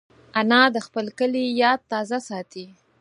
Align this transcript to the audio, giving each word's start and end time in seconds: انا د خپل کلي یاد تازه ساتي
انا 0.39 0.61
د 0.75 0.77
خپل 0.85 1.05
کلي 1.19 1.43
یاد 1.61 1.79
تازه 1.91 2.17
ساتي 2.29 2.65